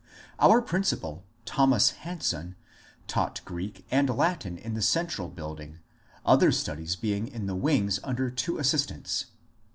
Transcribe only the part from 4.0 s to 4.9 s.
Latin in the